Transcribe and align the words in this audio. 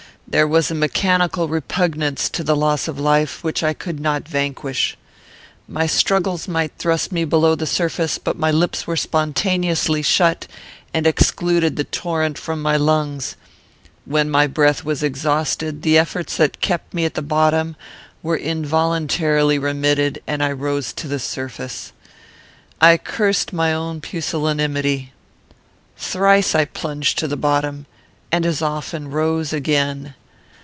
There 0.27 0.47
was 0.47 0.71
a 0.71 0.75
mechanical 0.75 1.49
repugnance 1.49 2.29
to 2.29 2.41
the 2.41 2.55
loss 2.55 2.87
of 2.87 2.97
life, 2.97 3.43
which 3.43 3.63
I 3.63 3.73
could 3.73 3.99
not 3.99 4.25
vanquish. 4.25 4.95
My 5.67 5.85
struggles 5.87 6.47
might 6.47 6.71
thrust 6.77 7.11
me 7.11 7.25
below 7.25 7.53
the 7.53 7.67
surface, 7.67 8.17
but 8.17 8.39
my 8.39 8.49
lips 8.49 8.87
were 8.87 8.95
spontaneously 8.95 10.01
shut, 10.01 10.47
and 10.93 11.05
excluded 11.05 11.75
the 11.75 11.83
torrent 11.83 12.37
from 12.37 12.61
my 12.61 12.77
lungs. 12.77 13.35
When 14.05 14.29
my 14.29 14.47
breath 14.47 14.85
was 14.85 15.03
exhausted, 15.03 15.81
the 15.81 15.97
efforts 15.97 16.37
that 16.37 16.61
kept 16.61 16.93
me 16.93 17.03
at 17.03 17.15
the 17.15 17.21
bottom 17.21 17.75
were 18.23 18.37
involuntarily 18.37 19.59
remitted, 19.59 20.21
and 20.25 20.41
I 20.41 20.53
rose 20.53 20.93
to 20.93 21.09
the 21.09 21.19
surface. 21.19 21.91
"I 22.79 22.95
cursed 22.97 23.51
my 23.51 23.73
own 23.73 23.99
pusillanimity. 23.99 25.11
Thrice 25.97 26.55
I 26.55 26.63
plunged 26.63 27.17
to 27.19 27.27
the 27.27 27.35
bottom, 27.35 27.85
and 28.31 28.45
as 28.45 28.61
often 28.61 29.11
rose 29.11 29.51
again. 29.51 30.13